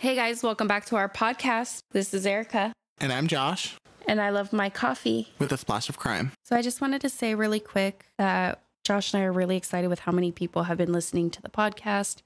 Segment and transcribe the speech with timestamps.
[0.00, 1.80] Hey guys, welcome back to our podcast.
[1.90, 3.76] This is Erica, And I'm Josh
[4.08, 5.28] and I love my coffee.
[5.38, 6.32] with a splash of crime.
[6.42, 9.88] So I just wanted to say really quick that Josh and I are really excited
[9.88, 12.22] with how many people have been listening to the podcast.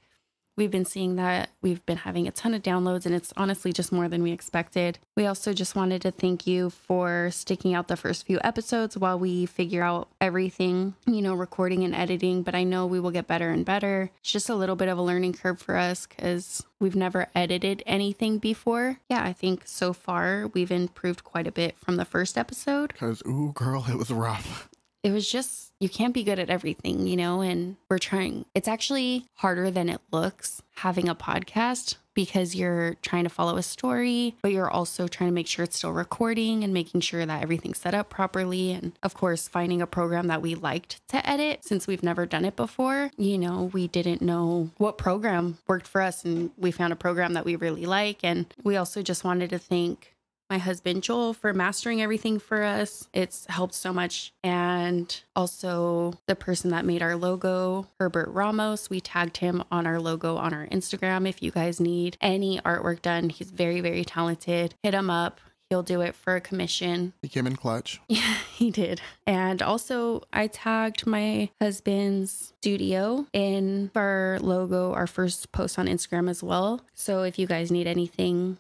[0.57, 3.91] We've been seeing that we've been having a ton of downloads, and it's honestly just
[3.91, 4.99] more than we expected.
[5.17, 9.19] We also just wanted to thank you for sticking out the first few episodes while
[9.19, 12.43] we figure out everything, you know, recording and editing.
[12.43, 14.11] But I know we will get better and better.
[14.21, 17.83] It's just a little bit of a learning curve for us because we've never edited
[17.85, 19.01] anything before.
[19.11, 23.23] Yeah, I think so far we've improved quite a bit from the first episode Because,
[23.27, 24.69] ooh, girl, it was rough.
[25.05, 28.47] It was just you can't be good at everything, you know, and we're trying.
[28.55, 33.63] It's actually harder than it looks having a podcast because you're trying to follow a
[33.63, 37.43] story, but you're also trying to make sure it's still recording and making sure that
[37.43, 38.73] everything's set up properly.
[38.73, 42.45] And of course, finding a program that we liked to edit since we've never done
[42.45, 43.11] it before.
[43.19, 47.35] You know, we didn't know what program worked for us, and we found a program
[47.35, 48.21] that we really like.
[48.23, 50.14] And we also just wanted to thank
[50.55, 53.09] my husband Joel for mastering everything for us.
[53.13, 54.33] It's helped so much.
[54.45, 59.99] And also the person that made our logo, Herbert Ramos, we tagged him on our
[59.99, 61.29] logo on our Instagram.
[61.29, 64.77] If you guys need any artwork done, he's very, very talented.
[64.85, 65.41] Hit him up.
[65.71, 67.15] He'll do it for a commission.
[67.21, 68.01] He came in clutch.
[68.09, 69.01] Yeah, he did.
[69.27, 76.31] And also, I tagged my husband's studio in our logo, our first post on Instagram
[76.31, 76.83] as well.
[76.93, 78.59] So if you guys need anything,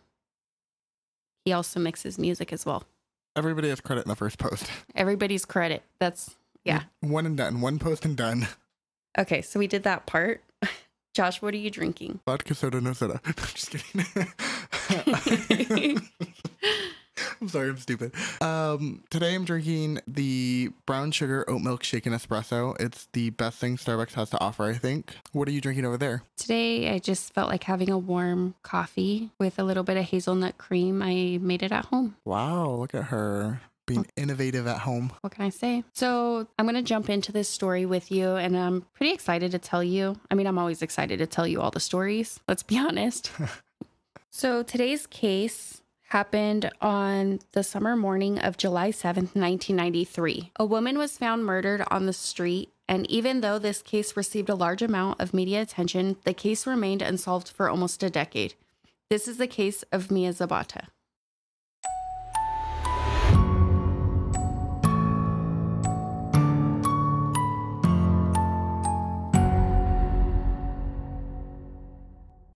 [1.44, 2.84] he also mixes music as well.
[3.36, 4.70] Everybody has credit in the first post.
[4.94, 5.82] Everybody's credit.
[5.98, 6.84] That's, yeah.
[7.00, 7.60] One and done.
[7.60, 8.48] One post and done.
[9.18, 10.42] Okay, so we did that part.
[11.14, 12.20] Josh, what are you drinking?
[12.26, 13.20] Vodka soda, no soda.
[13.54, 14.04] Just kidding.
[17.44, 18.14] I'm sorry, I'm stupid.
[18.40, 22.74] Um, today I'm drinking the brown sugar oat milk shaken espresso.
[22.80, 25.14] It's the best thing Starbucks has to offer, I think.
[25.32, 26.22] What are you drinking over there?
[26.38, 30.56] Today, I just felt like having a warm coffee with a little bit of hazelnut
[30.56, 31.02] cream.
[31.02, 32.16] I made it at home.
[32.24, 35.12] Wow, look at her being innovative at home.
[35.20, 35.84] What can I say?
[35.92, 39.58] So, I'm going to jump into this story with you, and I'm pretty excited to
[39.58, 40.18] tell you.
[40.30, 43.30] I mean, I'm always excited to tell you all the stories, let's be honest.
[44.30, 45.82] so, today's case
[46.14, 50.52] happened on the summer morning of July 7th, 1993.
[50.54, 52.70] A woman was found murdered on the street.
[52.86, 57.02] And even though this case received a large amount of media attention, the case remained
[57.02, 58.54] unsolved for almost a decade.
[59.10, 60.86] This is the case of Mia Zapata.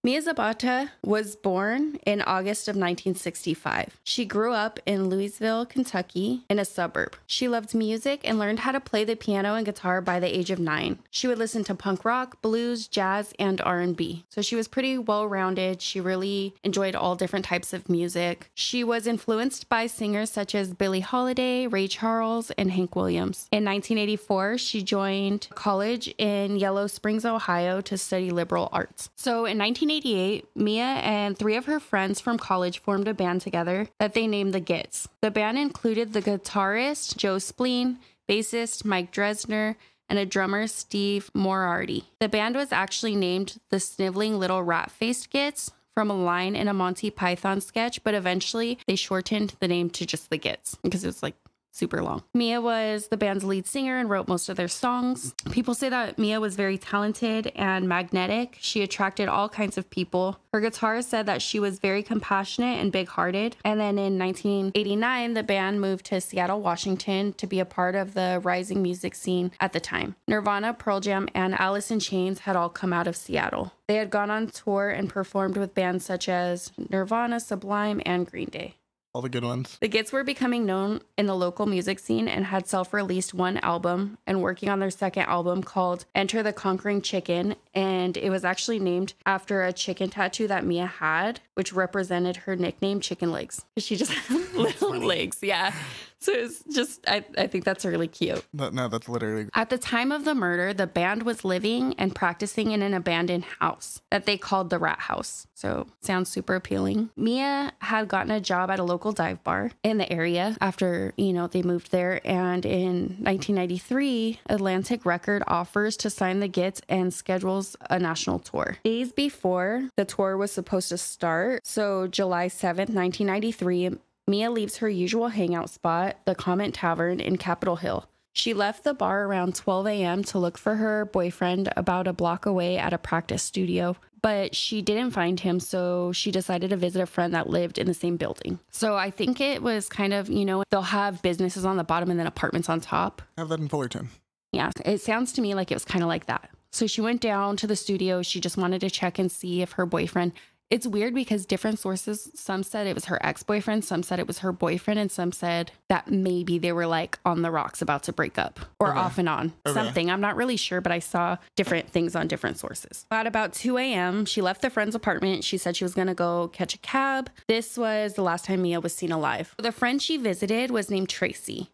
[0.08, 4.00] Mia Zapata was born in August of 1965.
[4.02, 7.14] She grew up in Louisville, Kentucky, in a suburb.
[7.26, 10.50] She loved music and learned how to play the piano and guitar by the age
[10.50, 10.98] of 9.
[11.10, 14.24] She would listen to punk rock, blues, jazz, and R&B.
[14.30, 15.82] So she was pretty well-rounded.
[15.82, 18.50] She really enjoyed all different types of music.
[18.54, 23.46] She was influenced by singers such as Billie Holiday, Ray Charles, and Hank Williams.
[23.52, 29.10] In 1984, she joined college in Yellow Springs, Ohio to study liberal arts.
[29.14, 29.58] So in
[29.98, 34.28] 1988, Mia and three of her friends from college formed a band together that they
[34.28, 35.08] named the Gits.
[35.22, 37.98] The band included the guitarist Joe Spleen,
[38.28, 39.74] bassist Mike Dresner,
[40.08, 42.04] and a drummer Steve Moriarty.
[42.20, 46.68] The band was actually named the Sniveling Little Rat Faced Gits from a line in
[46.68, 51.02] a Monty Python sketch, but eventually they shortened the name to just the Gits because
[51.02, 51.34] it was like
[51.78, 52.22] super long.
[52.34, 55.34] Mia was the band's lead singer and wrote most of their songs.
[55.50, 58.56] People say that Mia was very talented and magnetic.
[58.60, 60.40] She attracted all kinds of people.
[60.52, 63.56] Her guitarist said that she was very compassionate and big hearted.
[63.64, 68.14] And then in 1989, the band moved to Seattle, Washington to be a part of
[68.14, 70.16] the rising music scene at the time.
[70.26, 73.72] Nirvana, Pearl Jam, and Alice in Chains had all come out of Seattle.
[73.86, 78.48] They had gone on tour and performed with bands such as Nirvana, Sublime, and Green
[78.48, 78.74] Day.
[79.18, 79.78] All the good ones.
[79.80, 83.56] The Gits were becoming known in the local music scene and had self released one
[83.56, 87.56] album and working on their second album called Enter the Conquering Chicken.
[87.74, 92.54] And it was actually named after a chicken tattoo that Mia had, which represented her
[92.54, 93.64] nickname, Chicken Legs.
[93.78, 95.38] She just had little legs.
[95.42, 95.74] Yeah.
[96.20, 98.44] So it's just, I, I think that's really cute.
[98.52, 102.14] No, no, that's literally At the time of the murder, the band was living and
[102.14, 105.46] practicing in an abandoned house that they called the Rat House.
[105.54, 107.10] So, sounds super appealing.
[107.16, 111.32] Mia had gotten a job at a local dive bar in the area after, you
[111.32, 112.20] know, they moved there.
[112.24, 118.78] And in 1993, Atlantic Record offers to sign the Gits and schedules a national tour.
[118.84, 123.98] Days before the tour was supposed to start, so July 7th, 1993,
[124.28, 128.06] Mia leaves her usual hangout spot, the Comet Tavern in Capitol Hill.
[128.34, 130.22] She left the bar around 12 a.m.
[130.24, 134.82] to look for her boyfriend about a block away at a practice studio, but she
[134.82, 138.18] didn't find him, so she decided to visit a friend that lived in the same
[138.18, 138.58] building.
[138.70, 142.10] So I think it was kind of, you know, they'll have businesses on the bottom
[142.10, 143.22] and then apartments on top.
[143.38, 144.10] Have that in Fullerton.
[144.52, 146.50] Yeah, it sounds to me like it was kind of like that.
[146.70, 148.22] So she went down to the studio.
[148.22, 150.32] She just wanted to check and see if her boyfriend.
[150.70, 154.26] It's weird because different sources, some said it was her ex boyfriend, some said it
[154.26, 158.02] was her boyfriend, and some said that maybe they were like on the rocks about
[158.04, 158.98] to break up or Okay.
[158.98, 159.54] off and on.
[159.66, 159.72] Okay.
[159.72, 160.10] Something.
[160.10, 163.06] I'm not really sure, but I saw different things on different sources.
[163.10, 165.42] At about 2 a.m., she left the friend's apartment.
[165.42, 167.30] She said she was going to go catch a cab.
[167.46, 169.54] This was the last time Mia was seen alive.
[169.58, 171.70] The friend she visited was named Tracy.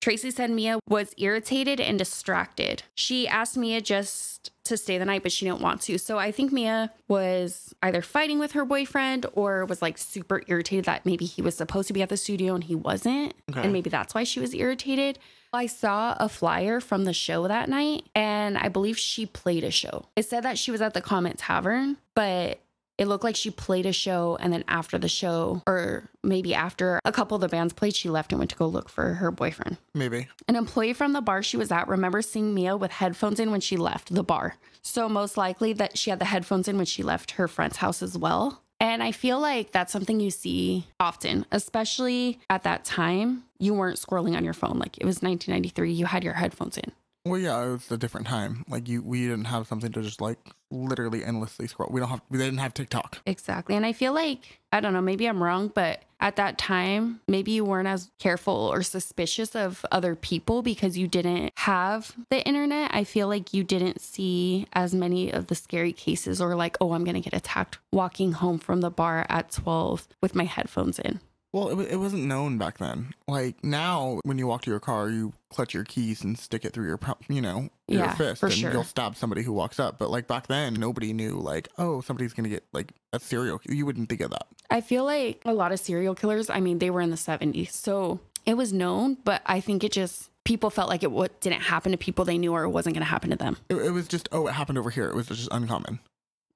[0.00, 2.82] Tracy said Mia was irritated and distracted.
[2.94, 5.98] She asked Mia just to stay the night, but she didn't want to.
[5.98, 10.84] So I think Mia was either fighting with her boyfriend or was like super irritated
[10.84, 13.34] that maybe he was supposed to be at the studio and he wasn't.
[13.50, 13.62] Okay.
[13.62, 15.18] And maybe that's why she was irritated.
[15.52, 19.70] I saw a flyer from the show that night and I believe she played a
[19.70, 20.06] show.
[20.16, 22.60] It said that she was at the Comet Tavern, but
[22.98, 27.00] it looked like she played a show and then after the show or maybe after
[27.04, 29.30] a couple of the bands played she left and went to go look for her
[29.30, 29.76] boyfriend.
[29.94, 30.28] Maybe.
[30.48, 33.60] an employee from the bar she was at remembers seeing mia with headphones in when
[33.60, 34.56] she left the bar.
[34.82, 38.02] So most likely that she had the headphones in when she left her friend's house
[38.02, 38.62] as well.
[38.78, 43.98] And i feel like that's something you see often especially at that time you weren't
[43.98, 44.78] scrolling on your phone.
[44.78, 46.92] Like it was 1993 you had your headphones in
[47.26, 48.64] Well, yeah, it was a different time.
[48.68, 50.38] Like you, we didn't have something to just like
[50.70, 51.90] literally endlessly scroll.
[51.90, 52.20] We don't have.
[52.30, 53.18] We didn't have TikTok.
[53.26, 53.74] Exactly.
[53.74, 57.50] And I feel like, I don't know, maybe I'm wrong, but at that time, maybe
[57.50, 62.94] you weren't as careful or suspicious of other people because you didn't have the internet.
[62.94, 66.92] I feel like you didn't see as many of the scary cases or like, oh,
[66.92, 71.20] I'm to get attacked walking home from the bar at 12 with my headphones in.
[71.56, 73.14] Well, it, it wasn't known back then.
[73.26, 76.74] Like now, when you walk to your car, you clutch your keys and stick it
[76.74, 77.00] through your,
[77.30, 78.72] you know, your Yeah, fist, and sure.
[78.72, 79.98] you'll stab somebody who walks up.
[79.98, 81.38] But like back then, nobody knew.
[81.38, 83.58] Like, oh, somebody's gonna get like a serial.
[83.66, 84.46] You wouldn't think of that.
[84.70, 87.70] I feel like a lot of serial killers, I mean, they were in the 70s.
[87.70, 91.62] So it was known, but I think it just, people felt like it what didn't
[91.62, 93.56] happen to people they knew or it wasn't going to happen to them.
[93.70, 95.08] It, it was just, oh, it happened over here.
[95.08, 96.00] It was just uncommon.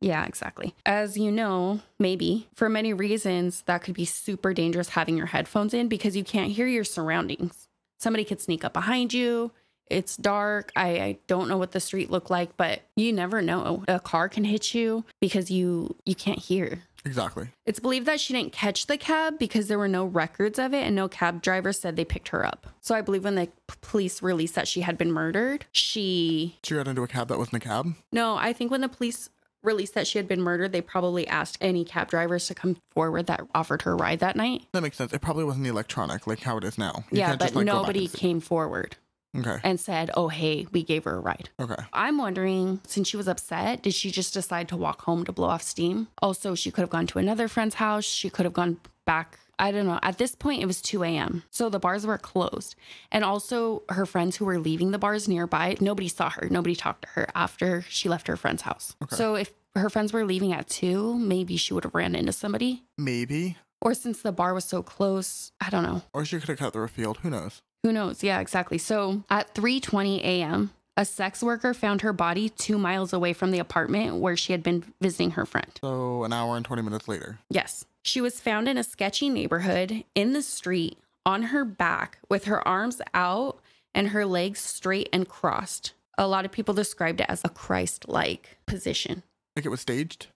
[0.00, 0.74] Yeah, exactly.
[0.86, 5.74] As you know, maybe for many reasons, that could be super dangerous having your headphones
[5.74, 7.68] in because you can't hear your surroundings.
[7.98, 9.50] Somebody could sneak up behind you.
[9.88, 10.70] It's dark.
[10.76, 13.84] I, I don't know what the street looked like, but you never know.
[13.88, 16.82] A car can hit you because you you can't hear.
[17.04, 17.48] Exactly.
[17.66, 20.84] It's believed that she didn't catch the cab because there were no records of it
[20.86, 22.66] and no cab driver said they picked her up.
[22.82, 26.74] So I believe when the p- police released that she had been murdered, she She
[26.74, 27.94] got into a cab that wasn't a cab.
[28.12, 29.28] no, I think when the police
[29.62, 33.26] released that she had been murdered, they probably asked any cab drivers to come forward
[33.26, 34.66] that offered her a ride that night.
[34.72, 35.12] That makes sense.
[35.12, 37.04] It probably wasn't the electronic like how it is now.
[37.10, 38.96] You yeah, can't but just, like, nobody came forward
[39.36, 39.58] Okay.
[39.62, 41.82] and said, "Oh, hey, we gave her a ride." Okay.
[41.92, 45.48] I'm wondering, since she was upset, did she just decide to walk home to blow
[45.48, 46.08] off steam?
[46.20, 48.04] Also, she could have gone to another friend's house.
[48.04, 49.38] She could have gone back.
[49.60, 50.00] I don't know.
[50.02, 51.44] At this point, it was 2 a.m.
[51.50, 52.74] So the bars were closed.
[53.12, 56.48] And also, her friends who were leaving the bars nearby, nobody saw her.
[56.50, 58.96] Nobody talked to her after she left her friend's house.
[59.02, 59.14] Okay.
[59.14, 62.84] So if her friends were leaving at 2, maybe she would have ran into somebody.
[62.96, 63.58] Maybe.
[63.82, 66.02] Or since the bar was so close, I don't know.
[66.12, 67.18] Or she could have cut through a field.
[67.18, 67.62] Who knows?
[67.82, 68.22] Who knows?
[68.22, 68.78] Yeah, exactly.
[68.78, 70.70] So at 3:20 a.m.,
[71.00, 74.62] a sex worker found her body 2 miles away from the apartment where she had
[74.62, 75.78] been visiting her friend.
[75.80, 77.38] So an hour and 20 minutes later.
[77.48, 77.86] Yes.
[78.02, 82.66] She was found in a sketchy neighborhood in the street on her back with her
[82.68, 83.60] arms out
[83.94, 85.94] and her legs straight and crossed.
[86.18, 89.22] A lot of people described it as a Christ-like position.
[89.56, 90.26] Like it was staged?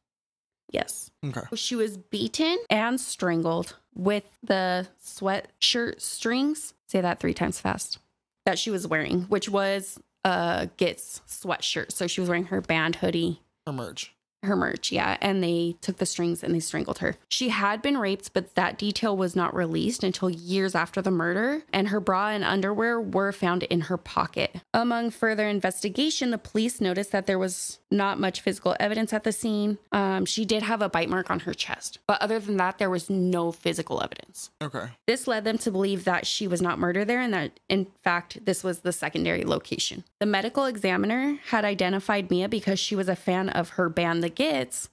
[0.71, 1.11] Yes.
[1.23, 1.43] Okay.
[1.55, 6.73] She was beaten and strangled with the sweatshirt strings.
[6.89, 7.99] Say that three times fast.
[8.47, 11.93] That she was wearing, which was a Gits sweatshirt.
[11.93, 14.13] So she was wearing her band hoodie, Or merch.
[14.43, 15.17] her merch, yeah.
[15.21, 17.17] And they took the strings and they strangled her.
[17.29, 21.63] She had been raped, but that detail was not released until years after the murder.
[21.73, 24.57] And her bra and underwear were found in her pocket.
[24.75, 29.33] Among further investigation, the police noticed that there was not much physical evidence at the
[29.33, 29.79] scene.
[29.93, 32.91] Um, she did have a bite mark on her chest, but other than that, there
[32.91, 34.51] was no physical evidence.
[34.61, 34.89] Okay.
[35.07, 38.45] This led them to believe that she was not murdered there and that, in fact,
[38.45, 40.05] this was the secondary location.
[40.19, 44.29] The medical examiner had identified Mia because she was a fan of her band, The
[44.29, 44.89] Gits,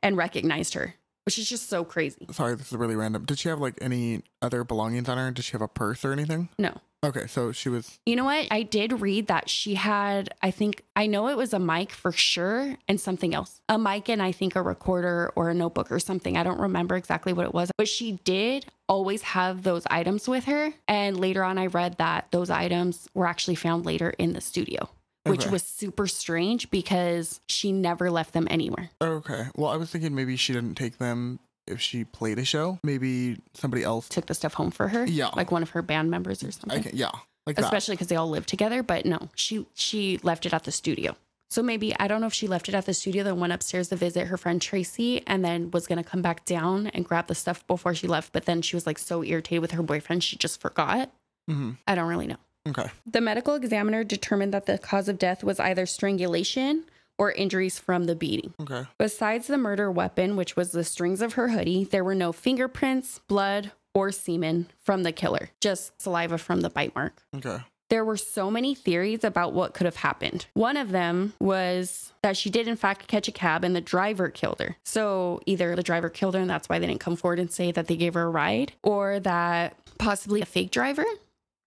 [0.00, 0.94] and recognized her.
[1.24, 2.26] Which is just so crazy.
[2.30, 3.24] Sorry, this is really random.
[3.24, 5.30] Did she have like any other belongings on her?
[5.30, 6.48] Did she have a purse or anything?
[6.58, 6.80] No.
[7.04, 8.46] Okay, so she was You know what?
[8.52, 12.12] I did read that she had, I think, I know it was a mic for
[12.12, 13.60] sure and something else.
[13.68, 16.36] A mic and I think a recorder or a notebook or something.
[16.36, 20.44] I don't remember exactly what it was, but she did always have those items with
[20.44, 20.74] her.
[20.86, 24.88] And later on, I read that those items were actually found later in the studio,
[25.24, 25.50] which Okay.
[25.50, 28.90] was super strange because she never left them anywhere.
[29.00, 29.46] okay.
[29.56, 32.78] Well, I was thinking maybe she didn't take them if she played a show.
[32.82, 34.08] Maybe somebody else.
[34.08, 35.04] Took the stuff home for her.
[35.06, 35.28] Yeah.
[35.36, 36.82] Like one of her band members or something.
[36.82, 37.10] Can, yeah,
[37.46, 38.82] like especially because they all live together.
[38.82, 41.16] But no, she she left it at the studio.
[41.50, 43.88] So maybe I don't know if she left it at the studio, then went upstairs
[43.90, 47.34] to visit her friend Tracy, and then was gonna come back down and grab the
[47.34, 48.32] stuff before she left.
[48.32, 51.10] But then she was like so irritated with her boyfriend, she just forgot.
[51.46, 52.38] hmm I don't really know.
[52.68, 52.90] Okay.
[53.06, 56.84] The medical examiner determined that the cause of death was either strangulation
[57.18, 58.54] or injuries from the beating.
[58.60, 58.84] Okay.
[58.98, 63.20] Besides the murder weapon, which was the strings of her hoodie, there were no fingerprints,
[63.28, 67.22] blood, or semen from the killer, just saliva from the bite mark.
[67.34, 67.58] Okay.
[67.90, 70.46] There were so many theories about what could have happened.
[70.54, 74.30] One of them was that she did, in fact, catch a cab and the driver
[74.30, 74.78] killed her.
[74.82, 77.70] So either the driver killed her and that's why they didn't come forward and say
[77.72, 81.04] that they gave her a ride, or that possibly a fake driver.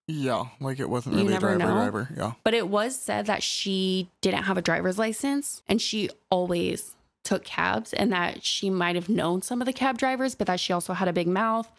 [0.07, 1.73] Yeah, like it wasn't really a driver know.
[1.73, 2.09] driver.
[2.15, 2.33] Yeah.
[2.43, 7.43] But it was said that she didn't have a driver's license and she always took
[7.43, 10.71] cabs and that she might have known some of the cab drivers, but that she
[10.71, 11.69] also had a big mouth.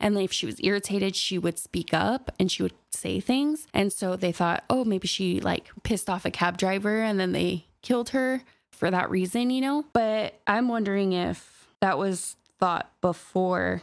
[0.00, 3.68] And if she was irritated, she would speak up and she would say things.
[3.72, 7.32] And so they thought, oh, maybe she like pissed off a cab driver and then
[7.32, 9.84] they killed her for that reason, you know?
[9.92, 13.82] But I'm wondering if that was thought before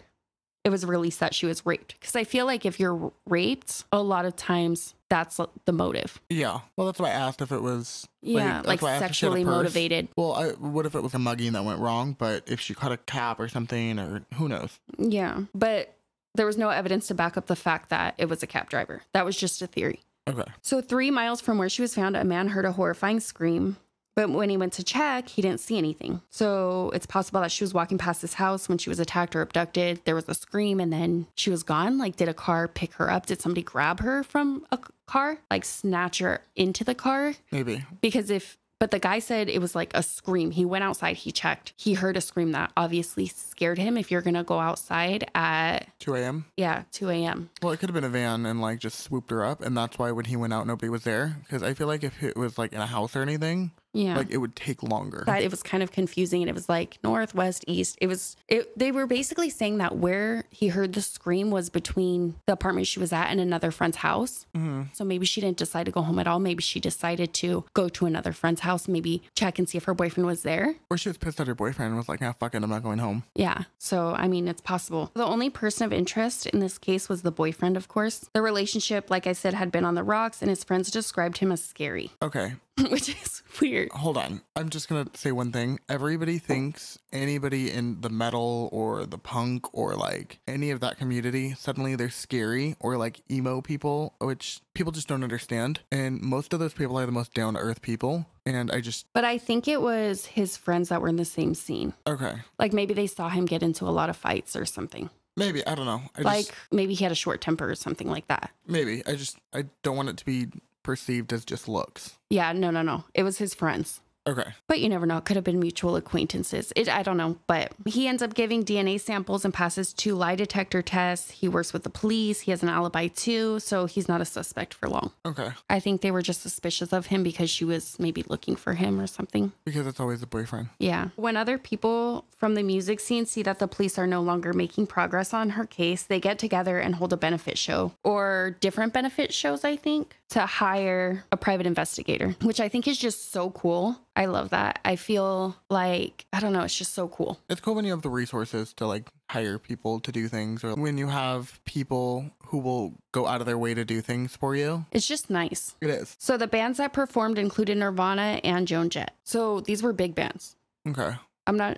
[0.63, 1.95] it was released that she was raped.
[1.99, 6.21] Because I feel like if you're raped, a lot of times that's the motive.
[6.29, 6.61] Yeah.
[6.75, 8.07] Well, that's why I asked if it was.
[8.21, 10.07] Yeah, like, why I asked if she had a sexually motivated.
[10.15, 12.15] Well, I, what if it was a mugging that went wrong?
[12.17, 14.79] But if she caught a cab or something, or who knows?
[14.97, 15.41] Yeah.
[15.53, 15.95] But
[16.35, 19.03] there was no evidence to back up the fact that it was a cab driver.
[19.13, 19.99] That was just a theory.
[20.27, 20.49] Okay.
[20.61, 23.75] So, three miles from where she was found, a man heard a horrifying scream.
[24.15, 26.21] But when he went to check, he didn't see anything.
[26.29, 29.41] So it's possible that she was walking past his house when she was attacked or
[29.41, 30.01] abducted.
[30.05, 31.97] There was a scream and then she was gone.
[31.97, 33.25] Like, did a car pick her up?
[33.25, 35.39] Did somebody grab her from a car?
[35.49, 37.33] Like, snatch her into the car?
[37.51, 37.83] Maybe.
[38.01, 40.51] Because if, but the guy said it was like a scream.
[40.51, 41.73] He went outside, he checked.
[41.77, 43.97] He heard a scream that obviously scared him.
[43.97, 46.45] If you're going to go outside at, 2 a.m.
[46.57, 47.49] yeah, 2 a.m.
[47.61, 49.97] Well, it could have been a van and like just swooped her up, and that's
[49.97, 51.37] why when he went out, nobody was there.
[51.43, 54.17] Because I feel like if it was like in a house or anything, Yeah.
[54.17, 55.23] like it would take longer.
[55.27, 57.97] that it was kind of confusing and it was like north west east.
[58.01, 62.35] It was it they were basically saying that where he heard the scream was between
[62.47, 64.45] the apartment she was at and another friend's house.
[64.55, 66.39] Hmm so maybe she didn't decide to go home at all.
[66.39, 69.93] Maybe she decided to go to another friend's house maybe check and see if her
[69.93, 70.75] boyfriend was there.
[70.89, 72.83] Or she was pissed at her boyfriend and was like, "Ah, fuck it, I'm not
[72.83, 73.63] going home." yeah.
[73.77, 75.11] So i mean it's possible.
[75.13, 78.29] The only person of interest in this case was the boyfriend of course.
[78.33, 81.51] The relationship like i said had been on the rocks and his friends described him
[81.51, 82.11] as scary.
[82.21, 82.53] Okay,
[82.89, 84.41] which is weird hold on.
[84.55, 85.79] I'm just gonna say one thing.
[85.87, 91.53] Everybody thinks anybody in the metal or the punk or like any of that community
[91.53, 95.81] suddenly they're scary or like emo people, which people just don't understand.
[95.91, 98.25] And most of those people are the most down to earth people.
[98.45, 101.53] And I just but i think it was his friends that were in the same
[101.53, 105.09] scene okay, Like maybe they saw him get into a lot of fights or something.
[105.37, 106.01] maybe I don't know.
[106.17, 108.51] I like just maybe he had a short temper or something like that.
[108.67, 110.47] maybe I just I don't want it to be
[110.83, 112.17] perceived as just looks.
[112.29, 113.05] Yeah, no, no, no.
[113.13, 114.01] It was his friends.
[114.25, 114.53] Okay.
[114.67, 115.17] But you never know.
[115.17, 116.71] It could have been mutual acquaintances.
[116.75, 117.37] It, I don't know.
[117.47, 121.31] But he ends up giving DNA samples and passes two lie detector tests.
[121.31, 122.41] He works with the police.
[122.41, 123.59] He has an alibi too.
[123.59, 125.11] So he's not a suspect for long.
[125.25, 125.49] Okay.
[125.69, 128.99] I think they were just suspicious of him because she was maybe looking for him
[128.99, 129.51] or something.
[129.65, 130.69] Because it's always a boyfriend.
[130.79, 131.09] Yeah.
[131.15, 134.87] When other people from the music scene see that the police are no longer making
[134.87, 139.33] progress on her case, they get together and hold a benefit show or different benefit
[139.33, 143.95] shows, I think, to hire a private investigator, which I think is just so cool.
[144.15, 144.79] I love that.
[144.83, 147.39] I feel like, I don't know, it's just so cool.
[147.49, 150.73] It's cool when you have the resources to like hire people to do things or
[150.73, 154.55] when you have people who will go out of their way to do things for
[154.55, 154.85] you.
[154.91, 155.75] It's just nice.
[155.81, 156.15] It is.
[156.17, 159.13] So the bands that performed included Nirvana and Joan Jett.
[159.23, 160.55] So these were big bands.
[160.87, 161.13] Okay.
[161.45, 161.77] I'm not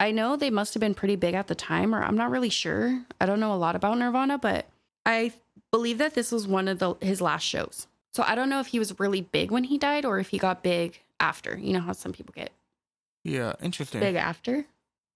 [0.00, 2.50] I know they must have been pretty big at the time or I'm not really
[2.50, 3.04] sure.
[3.20, 4.66] I don't know a lot about Nirvana, but
[5.06, 5.32] I
[5.72, 7.86] believe that this was one of the his last shows.
[8.12, 10.38] So I don't know if he was really big when he died or if he
[10.38, 11.58] got big after.
[11.58, 12.50] You know how some people get
[13.24, 13.54] Yeah.
[13.62, 14.00] Interesting.
[14.00, 14.66] big after.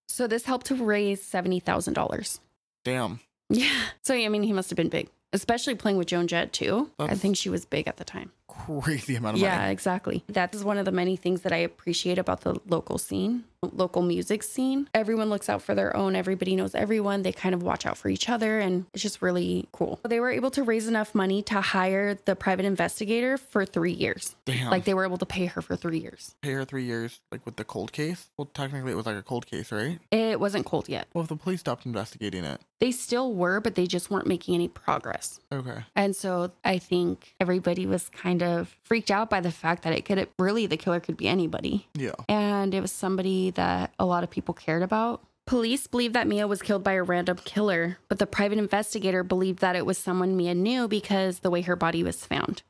[0.08, 2.40] So this helped to raise $70,000.
[2.84, 3.20] Damn.
[3.50, 3.70] Yeah.
[4.02, 6.90] So I mean he must have been big, especially playing with Joan Jett too.
[6.98, 8.32] I think she was big at the time.
[8.48, 9.72] Crazy amount of Yeah, money.
[9.72, 10.24] exactly.
[10.28, 14.02] That is one of the many things that I appreciate about the local scene, local
[14.02, 14.88] music scene.
[14.94, 17.22] Everyone looks out for their own, everybody knows everyone.
[17.22, 20.00] They kind of watch out for each other, and it's just really cool.
[20.08, 24.34] They were able to raise enough money to hire the private investigator for three years.
[24.44, 24.70] Damn.
[24.70, 26.34] Like they were able to pay her for three years.
[26.42, 28.30] pay her three years, like with the cold case.
[28.36, 29.98] Well, technically, it was like a cold case, right?
[30.10, 31.08] It wasn't cold yet.
[31.14, 32.60] Well, if the police stopped investigating it.
[32.80, 35.40] They still were, but they just weren't making any progress.
[35.50, 35.84] Okay.
[35.96, 40.04] And so I think everybody was kind of freaked out by the fact that it
[40.04, 41.88] could really, the killer could be anybody.
[41.94, 42.12] Yeah.
[42.28, 45.22] And it was somebody that a lot of people cared about.
[45.46, 49.60] Police believe that Mia was killed by a random killer, but the private investigator believed
[49.60, 52.62] that it was someone Mia knew because the way her body was found.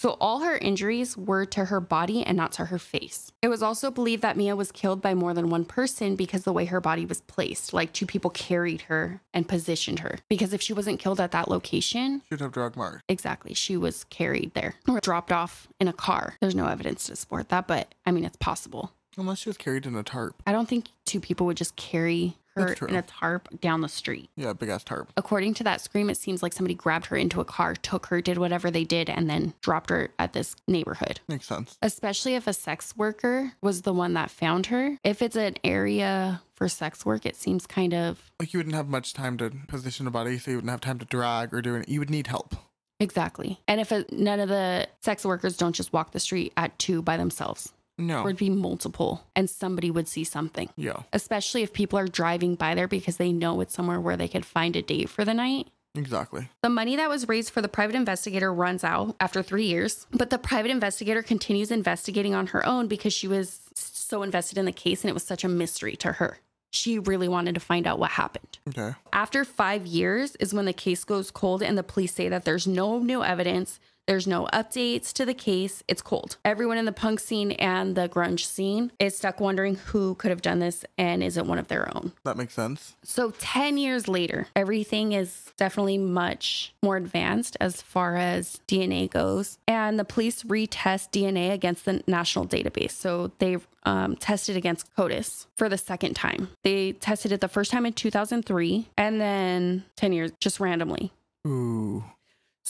[0.00, 3.32] So all her injuries were to her body and not to her face.
[3.42, 6.54] It was also believed that Mia was killed by more than one person because the
[6.54, 10.20] way her body was placed, like two people carried her and positioned her.
[10.30, 13.02] Because if she wasn't killed at that location, Should have drug mark.
[13.10, 16.36] exactly, she was carried there or dropped off in a car.
[16.40, 18.94] There's no evidence to support that, but I mean, it's possible.
[19.16, 20.42] Unless she was carried in a tarp.
[20.46, 22.88] I don't think two people would just carry her That's true.
[22.88, 24.28] in a tarp down the street.
[24.36, 25.12] Yeah, big ass tarp.
[25.16, 28.20] According to that scream, it seems like somebody grabbed her into a car, took her,
[28.20, 31.20] did whatever they did, and then dropped her at this neighborhood.
[31.28, 31.76] Makes sense.
[31.82, 34.96] Especially if a sex worker was the one that found her.
[35.04, 38.88] If it's an area for sex work, it seems kind of Like you wouldn't have
[38.88, 41.74] much time to position a body, so you wouldn't have time to drag or do
[41.76, 41.88] it.
[41.88, 42.54] You would need help.
[42.98, 43.60] exactly.
[43.68, 47.00] And if it, none of the sex workers don't just walk the street at two
[47.02, 48.22] by themselves, No.
[48.24, 50.68] would be multiple, and somebody would see something.
[50.76, 51.02] yeah.
[51.12, 54.44] Especially if people are driving by there because they know it's somewhere where they could
[54.46, 55.68] find a date for the night.
[55.96, 56.48] Exactly.
[56.62, 60.30] The money that was raised for the private investigator runs out after three years, but
[60.30, 64.72] the private investigator continues investigating on her own because she was so invested in the
[64.72, 66.38] case and it was such a mystery to her.
[66.72, 68.58] She really wanted to find out what happened.
[68.68, 68.94] Okay.
[69.12, 72.68] After five years is when the case goes cold and the police say that there's
[72.68, 73.80] no new evidence.
[74.06, 75.82] There's no updates to the case.
[75.86, 76.36] It's cold.
[76.44, 80.42] Everyone in the punk scene and the grunge scene is stuck wondering who could have
[80.42, 82.12] done this and is it one of their own.
[82.24, 82.96] That makes sense.
[83.04, 89.58] So 10 years later, everything is definitely much more advanced as far as DNA goes.
[89.68, 92.92] And the police retest DNA against the national database.
[92.92, 96.48] So they um, tested against CODIS for the second time.
[96.64, 101.12] They tested it the first time in 2003 and then 10 years just randomly.
[101.46, 102.04] Ooh.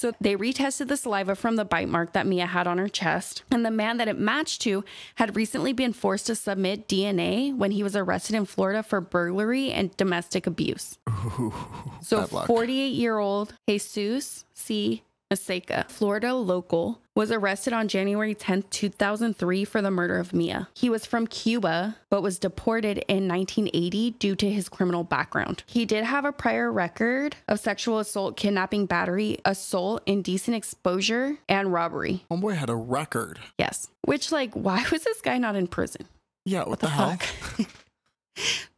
[0.00, 3.42] So they retested the saliva from the bite mark that Mia had on her chest.
[3.50, 4.82] And the man that it matched to
[5.16, 9.70] had recently been forced to submit DNA when he was arrested in Florida for burglary
[9.70, 10.98] and domestic abuse.
[11.06, 11.52] Ooh.
[12.00, 15.02] So 48 year old Jesus C.
[15.30, 20.68] Mezquia, Florida local, was arrested on January 10, 2003 for the murder of Mia.
[20.74, 25.62] He was from Cuba, but was deported in 1980 due to his criminal background.
[25.66, 31.72] He did have a prior record of sexual assault, kidnapping, battery, assault, indecent exposure, and
[31.72, 32.24] robbery.
[32.30, 33.38] Homeboy had a record.
[33.58, 33.88] Yes.
[34.04, 36.08] Which, like, why was this guy not in prison?
[36.44, 37.18] Yeah, what, the, hell?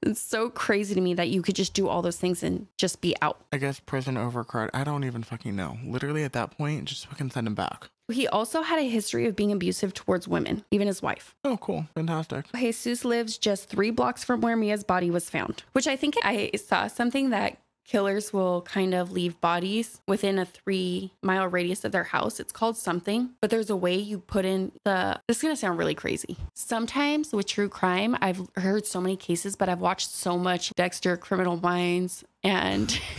[0.02, 3.00] it's so crazy to me that you could just do all those things and just
[3.00, 3.40] be out.
[3.52, 4.70] I guess prison overcrowd.
[4.74, 5.78] I don't even fucking know.
[5.84, 7.90] Literally at that point, just fucking send him back.
[8.10, 11.34] He also had a history of being abusive towards women, even his wife.
[11.44, 11.86] Oh, cool.
[11.94, 12.46] Fantastic.
[12.54, 16.50] Jesus lives just three blocks from where Mia's body was found, which I think I
[16.56, 21.92] saw something that killers will kind of leave bodies within a three mile radius of
[21.92, 22.40] their house.
[22.40, 25.20] It's called something, but there's a way you put in the.
[25.28, 26.36] This is going to sound really crazy.
[26.54, 31.16] Sometimes with true crime, I've heard so many cases, but I've watched so much Dexter,
[31.16, 32.98] Criminal Minds, and.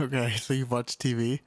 [0.00, 1.40] Okay, so you've watched TV.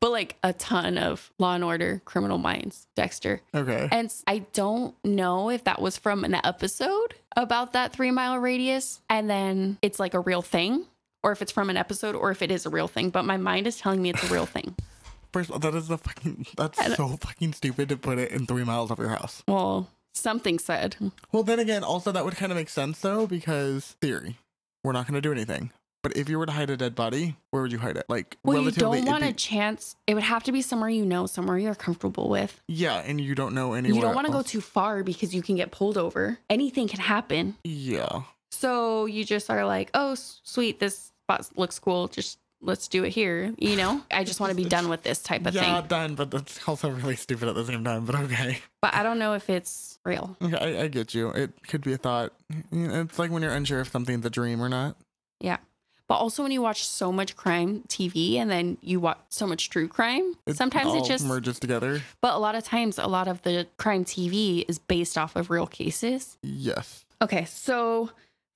[0.00, 3.42] But like a ton of Law and Order, Criminal Minds, Dexter.
[3.54, 3.88] Okay.
[3.92, 9.00] And I don't know if that was from an episode about that three mile radius
[9.10, 10.86] and then it's like a real thing,
[11.22, 13.10] or if it's from an episode, or if it is a real thing.
[13.10, 14.74] But my mind is telling me it's a real thing.
[15.32, 16.46] First of all, that is the fucking.
[16.56, 19.42] That's so fucking stupid to put it in three miles of your house.
[19.46, 20.96] Well, something said.
[21.30, 24.38] Well, then again, also that would kind of make sense though, because theory,
[24.82, 25.70] we're not going to do anything.
[26.02, 28.06] But if you were to hide a dead body, where would you hide it?
[28.08, 29.96] Like, Well, you don't want a chance.
[30.06, 32.58] It would have to be somewhere you know, somewhere you're comfortable with.
[32.68, 33.96] Yeah, and you don't know anywhere.
[33.96, 36.38] you don't want to go too far because you can get pulled over.
[36.48, 37.56] Anything can happen.
[37.64, 38.22] Yeah.
[38.50, 42.08] So you just are like, oh, sweet, this spot looks cool.
[42.08, 43.52] Just let's do it here.
[43.58, 45.62] You know, I just want to be done with this type of thing.
[45.62, 48.04] yeah, done, but that's also really stupid at the same time.
[48.04, 48.58] But okay.
[48.82, 50.36] But I don't know if it's real.
[50.42, 51.30] Okay, I, I get you.
[51.30, 52.32] It could be a thought.
[52.70, 54.96] You know, It's like when you're unsure if something's a dream or not.
[55.40, 55.58] Yeah.
[56.08, 59.70] But also when you watch so much crime TV and then you watch so much
[59.70, 62.02] true crime, It sometimes it just merges together.
[62.20, 65.50] but a lot of times a lot of the crime TV is based off of
[65.50, 66.36] real cases.
[66.42, 67.04] Yes.
[67.22, 68.10] Okay, so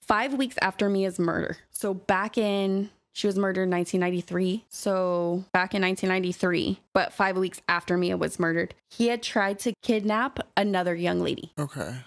[0.06, 1.58] 5 weeks after Mia's murder.
[1.70, 4.64] So back in She was murdered in 1993.
[4.68, 9.72] So back in 1993, but five weeks after Mia was murdered, he had tried to
[9.82, 11.52] kidnap another young lady.
[11.56, 11.98] Okay.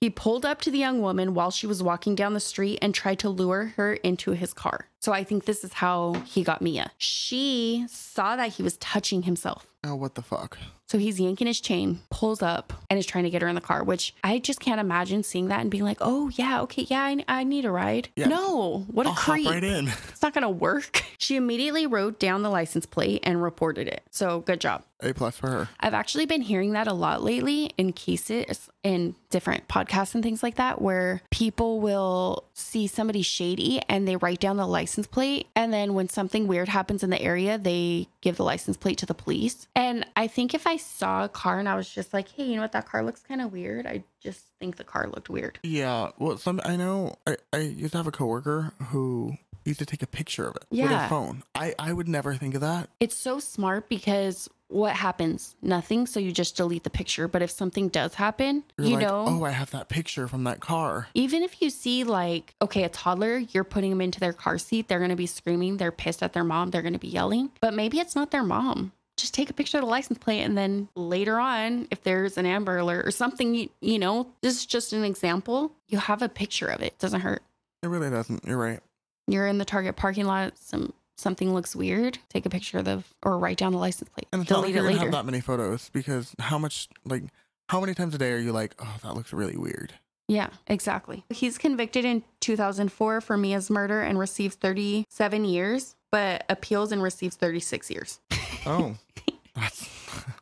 [0.00, 2.94] He pulled up to the young woman while she was walking down the street and
[2.94, 4.86] tried to lure her into his car.
[5.02, 6.92] So I think this is how he got Mia.
[6.96, 9.66] She saw that he was touching himself.
[9.82, 10.58] Oh, what the fuck?
[10.86, 13.60] So he's yanking his chain, pulls up, and is trying to get her in the
[13.60, 17.02] car, which I just can't imagine seeing that and being like, oh, yeah, okay, yeah,
[17.02, 18.10] I, I need a ride.
[18.14, 18.28] Yeah.
[18.28, 19.46] No, what a I'll creep.
[19.46, 19.88] hop right in.
[19.88, 21.02] It's not going to work.
[21.22, 24.02] She immediately wrote down the license plate and reported it.
[24.10, 24.82] So good job.
[24.98, 25.68] A plus for her.
[25.78, 30.42] I've actually been hearing that a lot lately in cases in different podcasts and things
[30.42, 35.48] like that, where people will see somebody shady and they write down the license plate.
[35.54, 39.06] And then when something weird happens in the area, they give the license plate to
[39.06, 39.66] the police.
[39.74, 42.56] And I think if I saw a car and I was just like, hey, you
[42.56, 45.58] know what, that car looks kind of weird, I just think the car looked weird.
[45.62, 46.10] Yeah.
[46.18, 47.16] Well, some I know.
[47.26, 50.64] I I used to have a coworker who used to take a picture of it
[50.70, 51.02] with Yeah.
[51.04, 51.42] her phone.
[51.54, 52.88] I I would never think of that.
[53.00, 55.54] It's so smart because what happens?
[55.60, 56.06] Nothing.
[56.06, 57.28] So you just delete the picture.
[57.28, 59.24] But if something does happen, You're you like, know.
[59.28, 61.08] oh, I have that picture from that car.
[61.12, 64.88] Even if you see like, okay, a toddler, you're putting them into their car seat,
[64.88, 67.50] they're going to be screaming, they're pissed at their mom, they're going to be yelling,
[67.60, 68.92] but maybe it's not their mom.
[69.18, 72.46] Just take a picture of the license plate and then later on, if there's an
[72.46, 75.72] Amber Alert or something, you, you know, this is just an example.
[75.88, 76.98] You have a picture of it.
[76.98, 77.42] Doesn't hurt.
[77.82, 78.46] It really doesn't.
[78.46, 78.80] You're right.
[79.26, 83.04] You're in the Target parking lot, some something looks weird, take a picture of the
[83.22, 84.26] or write down the license plate.
[84.32, 84.98] And it's not like it later.
[84.98, 87.24] have that many photos because how much like
[87.68, 89.94] how many times a day are you like, oh, that looks really weird?
[90.28, 91.24] Yeah, exactly.
[91.30, 97.36] He's convicted in 2004 for Mia's murder and receives 37 years, but appeals and receives
[97.36, 98.20] 36 years.
[98.64, 98.96] Oh,
[99.54, 99.88] that's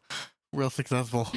[0.53, 1.29] real successful.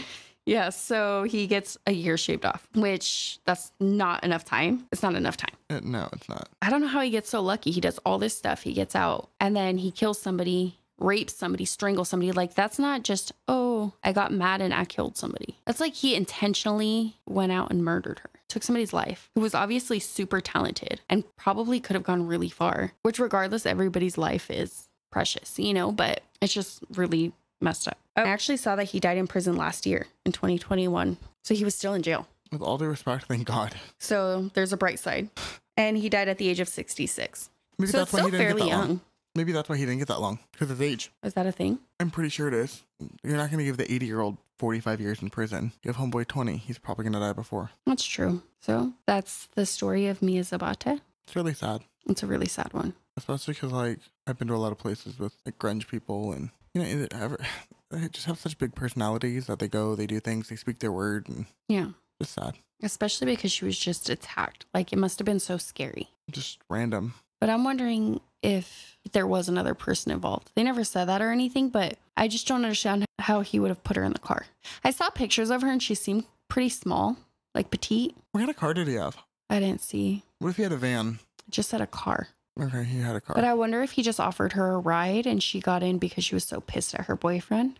[0.45, 4.85] Yeah, so he gets a year shaved off, which that's not enough time.
[4.91, 5.55] It's not enough time.
[5.69, 6.49] Uh, no, it's not.
[6.61, 7.71] I don't know how he gets so lucky.
[7.71, 11.65] He does all this stuff, he gets out, and then he kills somebody, rapes somebody,
[11.65, 12.31] strangles somebody.
[12.31, 15.57] Like, that's not just, oh, I got mad and I killed somebody.
[15.65, 19.99] That's like he intentionally went out and murdered her, took somebody's life, who was obviously
[19.99, 25.57] super talented and probably could have gone really far, which, regardless, everybody's life is precious,
[25.57, 27.31] you know, but it's just really
[27.63, 27.97] messed up.
[28.15, 28.25] I oh.
[28.25, 31.17] actually saw that he died in prison last year in 2021.
[31.43, 32.27] So he was still in jail.
[32.51, 33.73] With all due respect, thank God.
[33.97, 35.29] So there's a bright side.
[35.75, 37.49] And he died at the age of 66.
[37.79, 38.87] Maybe so that's it's why still he didn't fairly get that long.
[38.89, 39.01] young.
[39.35, 41.11] Maybe that's why he didn't get that long because of his age.
[41.23, 41.79] Is that a thing?
[41.99, 42.83] I'm pretty sure it is.
[43.23, 45.71] You're not going to give the 80 year old 45 years in prison.
[45.81, 46.57] You have homeboy 20.
[46.57, 47.71] He's probably going to die before.
[47.87, 48.43] That's true.
[48.59, 51.01] So that's the story of Mia Zapata.
[51.23, 52.93] It's really sad, It's a really sad one.
[53.17, 56.49] especially because like I've been to a lot of places with like grunge people and
[56.73, 57.37] you know it- ever-
[57.91, 60.91] they just have such big personalities that they go, they do things, they speak their
[60.91, 61.89] word, and Yeah.
[62.21, 64.65] just sad, Especially because she was just attacked.
[64.73, 66.09] Like it must have been so scary.
[66.31, 67.13] just random.
[67.39, 70.51] But I'm wondering if there was another person involved.
[70.55, 73.83] They never said that or anything, but I just don't understand how he would have
[73.83, 74.45] put her in the car.
[74.83, 77.17] I saw pictures of her and she seemed pretty small,
[77.53, 78.15] like petite.
[78.31, 79.17] What kind of car did he have?
[79.49, 80.23] I didn't see.
[80.39, 81.19] What if he had a van?
[81.49, 82.29] Just said a car.
[82.59, 83.35] Okay, he had a car.
[83.35, 86.23] But I wonder if he just offered her a ride and she got in because
[86.23, 87.79] she was so pissed at her boyfriend.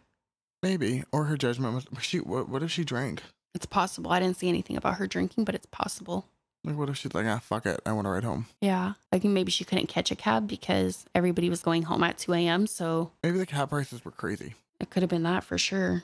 [0.62, 1.86] Maybe, or her judgment was.
[2.02, 2.50] She what?
[2.50, 3.22] What if she drank?
[3.54, 4.12] It's possible.
[4.12, 6.26] I didn't see anything about her drinking, but it's possible.
[6.64, 8.46] Like, what if she's like, ah, fuck it, I want to ride home.
[8.62, 8.94] Yeah.
[9.12, 12.68] Like maybe she couldn't catch a cab because everybody was going home at 2 a.m.
[12.68, 14.56] So Maybe the cab prices were crazy.
[14.80, 16.04] it could have been that for sure.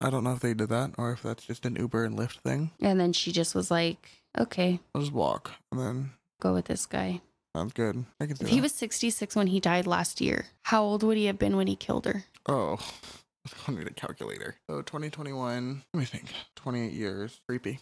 [0.00, 2.38] I don't know if they did that or if that's just an Uber and Lyft
[2.38, 2.70] thing.
[2.80, 6.86] And then she just was like, okay, I'll just walk and then go with this
[6.86, 7.20] guy.
[7.56, 8.04] Sounds good.
[8.20, 8.62] I can see If he that.
[8.62, 11.76] was 66 when he died last year, how old would he have been when he
[11.76, 12.24] killed her?
[12.46, 12.78] Oh,
[13.68, 14.56] I need a calculator.
[14.68, 15.82] So 2021.
[15.94, 16.26] Let me think.
[16.56, 17.40] 28 years.
[17.48, 17.80] Creepy.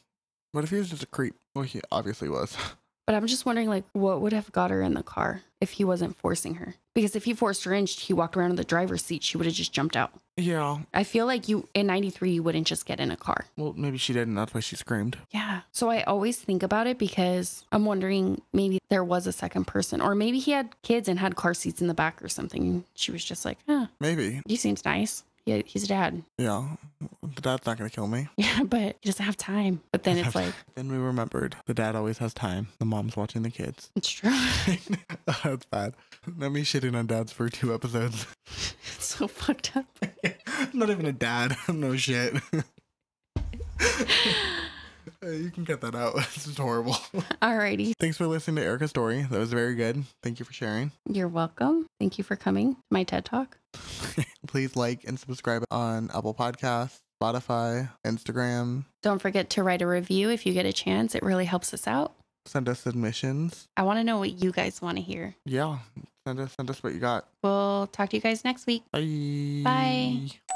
[0.52, 1.34] What if he was just a creep?
[1.54, 2.56] Well, he obviously was.
[3.06, 5.84] But I'm just wondering, like, what would have got her in the car if he
[5.84, 6.74] wasn't forcing her?
[6.94, 9.46] Because if he forced her in, he walked around in the driver's seat, she would
[9.46, 10.12] have just jumped out.
[10.36, 10.78] yeah.
[10.94, 13.44] I feel like you in 93 you wouldn't just get in a car.
[13.56, 14.34] Well, maybe she didn't.
[14.36, 15.18] that's why she screamed.
[15.30, 15.62] Yeah.
[15.72, 20.00] So I always think about it because I'm wondering maybe there was a second person
[20.00, 22.84] or maybe he had kids and had car seats in the back or something.
[22.94, 24.40] She was just like, "Huh, Maybe.
[24.46, 25.24] he seems nice.
[25.46, 26.76] Yeah, he's a dad." Yeah.
[27.22, 28.28] The dad's not gonna kill me.
[28.36, 29.82] Yeah, but he doesn't have time.
[29.92, 32.68] But then it's like, Then we remembered the dad always has time.
[32.78, 33.90] The mom's watching the kids.
[33.96, 34.30] it's true.
[35.44, 35.94] that's bad.
[36.36, 38.26] Not me shitting on dads for two episodes.
[38.46, 39.86] it's so fucked up.
[40.46, 41.56] I'm not even a dad.
[41.68, 42.34] I'm no shit.
[45.32, 46.14] You can cut that out.
[46.34, 46.92] This is horrible.
[47.42, 47.92] Alrighty.
[47.98, 49.22] Thanks for listening to Erica's story.
[49.22, 50.04] That was very good.
[50.22, 50.92] Thank you for sharing.
[51.08, 51.86] You're welcome.
[52.00, 53.56] Thank you for coming to my TED Talk.
[54.46, 58.84] Please like and subscribe on Apple Podcasts, Spotify, Instagram.
[59.02, 61.14] Don't forget to write a review if you get a chance.
[61.14, 62.14] It really helps us out.
[62.46, 63.66] Send us submissions.
[63.76, 65.34] I want to know what you guys want to hear.
[65.46, 65.78] Yeah,
[66.26, 67.26] Send us, send us what you got.
[67.42, 68.82] We'll talk to you guys next week.
[68.92, 69.60] Bye.
[69.62, 70.54] Bye.